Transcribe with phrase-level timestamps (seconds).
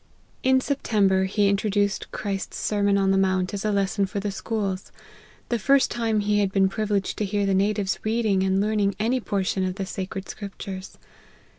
[0.41, 3.53] In September he introduced Christ's Sermon on 1 06 LIFE OF HENRY MARTYN, the mount
[3.53, 4.91] as a lesson for the schools;
[5.49, 9.19] the first time he had been privileged to hear the natives reading and learning any
[9.19, 10.97] portion of the sacred scriptures.